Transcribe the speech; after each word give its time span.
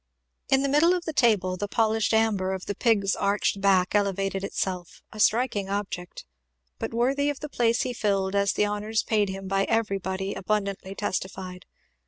In 0.49 0.63
the 0.63 0.67
middle 0.67 0.95
of 0.95 1.05
the 1.05 1.13
table 1.13 1.57
the 1.57 1.67
polished 1.67 2.11
amber 2.11 2.53
of 2.53 2.65
the 2.65 2.73
pig's 2.73 3.15
arched 3.15 3.61
back 3.61 3.93
elevated 3.93 4.43
itself, 4.43 5.03
a 5.13 5.19
striking 5.19 5.69
object, 5.69 6.25
but 6.79 6.91
worthy 6.91 7.29
of 7.29 7.39
the 7.39 7.47
place 7.49 7.83
he 7.83 7.93
filled, 7.93 8.33
as 8.33 8.53
the 8.53 8.65
honours 8.65 9.03
paid 9.03 9.29
him 9.29 9.47
by 9.47 9.65
everybody 9.65 10.33
abundantly 10.33 10.95
testified. 10.95 11.67